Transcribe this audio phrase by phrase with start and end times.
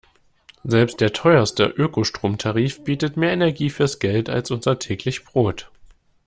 [0.63, 5.69] Selbst der teuerste Ökostromtarif bietet mehr Energie fürs Geld als unser täglich Brot.